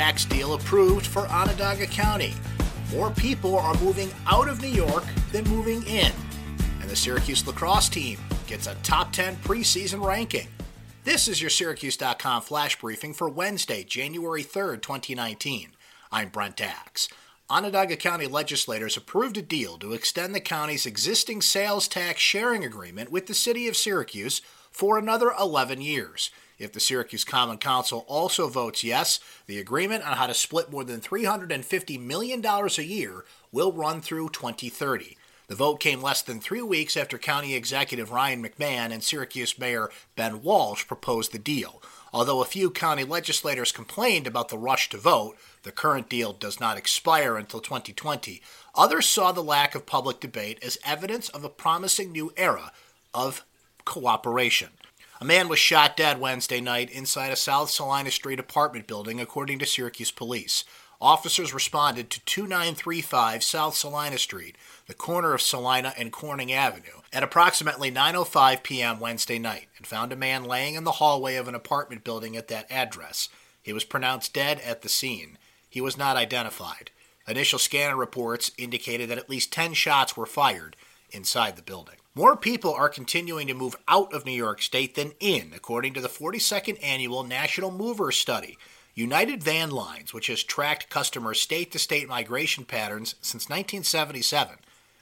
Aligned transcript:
tax 0.00 0.24
deal 0.24 0.54
approved 0.54 1.06
for 1.06 1.26
Onondaga 1.28 1.86
County. 1.86 2.32
More 2.90 3.10
people 3.10 3.58
are 3.58 3.76
moving 3.80 4.10
out 4.26 4.48
of 4.48 4.62
New 4.62 4.68
York 4.68 5.04
than 5.30 5.44
moving 5.44 5.82
in. 5.82 6.10
And 6.80 6.88
the 6.88 6.96
Syracuse 6.96 7.46
lacrosse 7.46 7.90
team 7.90 8.18
gets 8.46 8.66
a 8.66 8.76
top 8.76 9.12
10 9.12 9.36
preseason 9.36 10.02
ranking. 10.02 10.48
This 11.04 11.28
is 11.28 11.42
your 11.42 11.50
Syracuse.com 11.50 12.40
flash 12.40 12.80
briefing 12.80 13.12
for 13.12 13.28
Wednesday, 13.28 13.84
January 13.84 14.42
3rd, 14.42 14.80
2019. 14.80 15.72
I'm 16.10 16.30
Brent 16.30 16.62
Axe. 16.62 17.10
Onondaga 17.50 17.96
County 17.98 18.26
legislators 18.26 18.96
approved 18.96 19.36
a 19.36 19.42
deal 19.42 19.76
to 19.76 19.92
extend 19.92 20.34
the 20.34 20.40
county's 20.40 20.86
existing 20.86 21.42
sales 21.42 21.86
tax 21.86 22.22
sharing 22.22 22.64
agreement 22.64 23.12
with 23.12 23.26
the 23.26 23.34
city 23.34 23.68
of 23.68 23.76
Syracuse 23.76 24.40
for 24.70 24.96
another 24.96 25.34
11 25.38 25.82
years. 25.82 26.30
If 26.60 26.72
the 26.72 26.78
Syracuse 26.78 27.24
Common 27.24 27.56
Council 27.56 28.04
also 28.06 28.46
votes 28.46 28.84
yes, 28.84 29.18
the 29.46 29.58
agreement 29.58 30.06
on 30.06 30.18
how 30.18 30.26
to 30.26 30.34
split 30.34 30.70
more 30.70 30.84
than 30.84 31.00
$350 31.00 31.98
million 31.98 32.44
a 32.44 32.82
year 32.82 33.24
will 33.50 33.72
run 33.72 34.02
through 34.02 34.28
2030. 34.28 35.16
The 35.48 35.54
vote 35.54 35.80
came 35.80 36.02
less 36.02 36.20
than 36.20 36.38
three 36.38 36.60
weeks 36.60 36.98
after 36.98 37.16
County 37.16 37.54
Executive 37.54 38.12
Ryan 38.12 38.44
McMahon 38.44 38.92
and 38.92 39.02
Syracuse 39.02 39.58
Mayor 39.58 39.90
Ben 40.16 40.42
Walsh 40.42 40.86
proposed 40.86 41.32
the 41.32 41.38
deal. 41.38 41.82
Although 42.12 42.42
a 42.42 42.44
few 42.44 42.70
county 42.70 43.04
legislators 43.04 43.72
complained 43.72 44.26
about 44.26 44.50
the 44.50 44.58
rush 44.58 44.90
to 44.90 44.98
vote, 44.98 45.38
the 45.62 45.72
current 45.72 46.10
deal 46.10 46.34
does 46.34 46.60
not 46.60 46.76
expire 46.76 47.38
until 47.38 47.60
2020. 47.60 48.42
Others 48.74 49.06
saw 49.06 49.32
the 49.32 49.42
lack 49.42 49.74
of 49.74 49.86
public 49.86 50.20
debate 50.20 50.58
as 50.62 50.78
evidence 50.84 51.30
of 51.30 51.42
a 51.42 51.48
promising 51.48 52.12
new 52.12 52.34
era 52.36 52.70
of 53.14 53.46
cooperation. 53.86 54.68
A 55.22 55.24
man 55.26 55.48
was 55.48 55.58
shot 55.58 55.98
dead 55.98 56.18
Wednesday 56.18 56.62
night 56.62 56.88
inside 56.88 57.30
a 57.30 57.36
South 57.36 57.68
Salina 57.68 58.10
Street 58.10 58.40
apartment 58.40 58.86
building, 58.86 59.20
according 59.20 59.58
to 59.58 59.66
Syracuse 59.66 60.10
police. 60.10 60.64
Officers 60.98 61.52
responded 61.52 62.08
to 62.08 62.24
2935 62.24 63.44
South 63.44 63.74
Salina 63.74 64.16
Street, 64.16 64.56
the 64.86 64.94
corner 64.94 65.34
of 65.34 65.42
Salina 65.42 65.92
and 65.98 66.10
Corning 66.10 66.50
Avenue, 66.50 67.02
at 67.12 67.22
approximately 67.22 67.92
9:05 67.92 68.62
p.m. 68.62 68.98
Wednesday 68.98 69.38
night 69.38 69.66
and 69.76 69.86
found 69.86 70.10
a 70.10 70.16
man 70.16 70.44
laying 70.44 70.74
in 70.74 70.84
the 70.84 70.92
hallway 70.92 71.36
of 71.36 71.48
an 71.48 71.54
apartment 71.54 72.02
building 72.02 72.34
at 72.34 72.48
that 72.48 72.70
address. 72.72 73.28
He 73.62 73.74
was 73.74 73.84
pronounced 73.84 74.32
dead 74.32 74.58
at 74.60 74.80
the 74.80 74.88
scene. 74.88 75.36
He 75.68 75.82
was 75.82 75.98
not 75.98 76.16
identified. 76.16 76.92
Initial 77.28 77.58
scanner 77.58 77.96
reports 77.96 78.52
indicated 78.56 79.10
that 79.10 79.18
at 79.18 79.28
least 79.28 79.52
10 79.52 79.74
shots 79.74 80.16
were 80.16 80.24
fired 80.24 80.76
inside 81.12 81.56
the 81.56 81.62
building. 81.62 81.96
More 82.14 82.36
people 82.36 82.72
are 82.72 82.88
continuing 82.88 83.46
to 83.46 83.54
move 83.54 83.76
out 83.86 84.12
of 84.12 84.26
New 84.26 84.32
York 84.32 84.62
State 84.62 84.94
than 84.94 85.12
in, 85.20 85.52
according 85.54 85.94
to 85.94 86.00
the 86.00 86.08
42nd 86.08 86.78
annual 86.82 87.22
National 87.22 87.70
Mover 87.70 88.10
Study. 88.10 88.58
United 88.94 89.42
Van 89.42 89.70
Lines, 89.70 90.12
which 90.12 90.26
has 90.26 90.42
tracked 90.42 90.90
customer 90.90 91.32
state 91.34 91.70
to 91.72 91.78
state 91.78 92.08
migration 92.08 92.64
patterns 92.64 93.14
since 93.20 93.48
1977, 93.48 94.56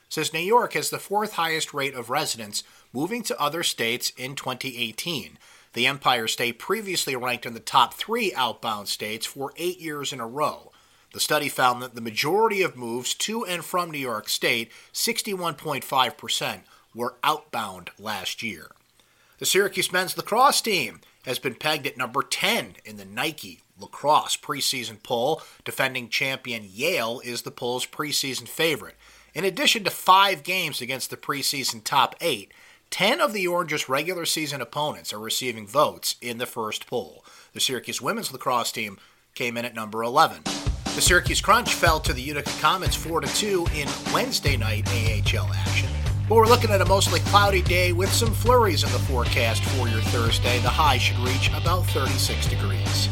says 0.09 0.33
New 0.33 0.39
York 0.39 0.75
has 0.75 0.91
the 0.91 0.99
fourth 0.99 1.33
highest 1.33 1.75
rate 1.75 1.95
of 1.95 2.11
residents 2.11 2.63
moving 2.93 3.23
to 3.23 3.41
other 3.41 3.63
states 3.63 4.11
in 4.17 4.35
2018. 4.35 5.39
The 5.73 5.87
Empire 5.87 6.29
State 6.29 6.59
previously 6.59 7.17
ranked 7.17 7.47
in 7.47 7.55
the 7.55 7.61
top 7.61 7.95
three 7.95 8.33
outbound 8.35 8.89
states 8.89 9.27
for 9.27 9.53
eight 9.57 9.79
years 9.79 10.13
in 10.13 10.21
a 10.21 10.27
row. 10.27 10.73
The 11.13 11.21
study 11.21 11.49
found 11.49 11.83
that 11.83 11.95
the 11.95 12.01
majority 12.01 12.63
of 12.63 12.77
moves 12.77 13.15
to 13.15 13.45
and 13.45 13.65
from 13.65 13.91
New 13.91 13.99
York 13.99 14.29
State, 14.29 14.71
61.5%, 14.93 16.61
were 16.95 17.17
outbound 17.23 17.91
last 17.99 18.43
year. 18.43 18.71
The 19.39 19.47
Syracuse 19.47 19.93
men's 19.93 20.17
lacrosse 20.17 20.61
team 20.61 21.01
has 21.25 21.39
been 21.39 21.55
pegged 21.55 21.87
at 21.87 21.97
number 21.97 22.23
10 22.23 22.77
in 22.85 22.97
the 22.97 23.05
Nike 23.05 23.61
lacrosse 23.79 24.37
preseason 24.37 25.03
poll. 25.03 25.43
Defending 25.65 26.09
champion 26.09 26.65
Yale 26.71 27.21
is 27.25 27.43
the 27.43 27.51
poll's 27.51 27.87
preseason 27.87 28.49
favorite. 28.49 28.97
In 29.35 29.45
addition 29.45 29.85
to 29.85 29.91
five 29.91 30.43
games 30.43 30.81
against 30.81 31.11
the 31.11 31.17
preseason 31.17 31.85
top 31.85 32.17
eight, 32.21 32.53
10 32.91 33.21
of 33.21 33.33
the 33.33 33.47
Orange's 33.47 33.89
regular 33.89 34.25
season 34.25 34.61
opponents 34.61 35.13
are 35.13 35.19
receiving 35.19 35.67
votes 35.67 36.17
in 36.21 36.39
the 36.39 36.47
first 36.47 36.87
poll. 36.87 37.25
The 37.53 37.61
Syracuse 37.61 38.01
women's 38.01 38.33
lacrosse 38.33 38.73
team 38.73 38.99
came 39.35 39.57
in 39.57 39.65
at 39.65 39.75
number 39.75 40.03
11. 40.03 40.58
The 40.95 41.03
Syracuse 41.03 41.41
Crunch 41.41 41.75
fell 41.75 42.01
to 42.01 42.13
the 42.13 42.21
Utica 42.21 42.51
Comets 42.61 42.97
4 42.97 43.21
2 43.21 43.67
in 43.75 43.89
Wednesday 44.13 44.57
night 44.57 44.87
AHL 44.89 45.51
action. 45.53 45.89
But 46.29 46.35
we're 46.35 46.47
looking 46.47 46.71
at 46.71 46.81
a 46.81 46.85
mostly 46.85 47.21
cloudy 47.21 47.63
day 47.63 47.93
with 47.93 48.13
some 48.13 48.35
flurries 48.35 48.83
in 48.83 48.91
the 48.93 48.99
forecast 48.99 49.63
for 49.65 49.89
your 49.89 50.01
Thursday. 50.03 50.59
The 50.59 50.69
high 50.69 50.99
should 50.99 51.19
reach 51.21 51.49
about 51.51 51.87
36 51.87 52.49
degrees. 52.49 53.09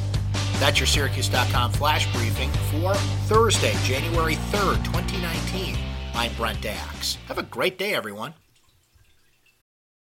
That's 0.59 0.81
your 0.81 0.86
Syracuse.com 0.86 1.72
flash 1.72 2.12
briefing 2.12 2.50
for 2.70 2.94
Thursday, 3.28 3.75
January 3.84 4.34
3rd, 4.50 4.84
2019. 4.84 5.76
I'm 6.15 6.34
Brent 6.34 6.66
Axe. 6.66 7.19
Have 7.28 7.38
a 7.38 7.42
great 7.42 7.78
day, 7.78 7.94
everyone. 7.94 8.34